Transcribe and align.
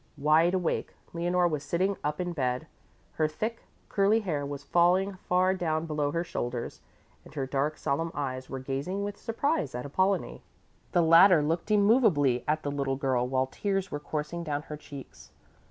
Wide 0.17 0.55
awake, 0.55 0.95
Leonore 1.13 1.47
was 1.47 1.61
sitting 1.63 1.95
up 2.03 2.19
in 2.19 2.33
bed. 2.33 2.65
Her 3.11 3.27
thick, 3.27 3.61
curly 3.87 4.21
hair 4.21 4.43
was 4.43 4.63
falling 4.63 5.13
far 5.13 5.53
down 5.53 5.85
below 5.85 6.09
her 6.09 6.23
shoulders, 6.23 6.81
and 7.23 7.35
her 7.35 7.45
dark, 7.45 7.77
solemn 7.77 8.11
eyes 8.15 8.49
were 8.49 8.57
gazing 8.57 9.03
with 9.03 9.15
surprise 9.19 9.75
at 9.75 9.85
Apollonie. 9.85 10.41
The 10.93 11.03
latter 11.03 11.43
looked 11.43 11.69
immovably 11.69 12.43
at 12.47 12.63
the 12.63 12.71
little 12.71 12.95
girl, 12.95 13.27
while 13.27 13.45
tears 13.45 13.91
were 13.91 13.99
coursing 13.99 14.43
down 14.43 14.63
her 14.63 14.75
cheeks. 14.75 15.29